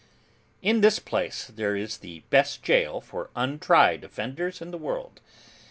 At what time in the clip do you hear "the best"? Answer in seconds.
1.99-2.63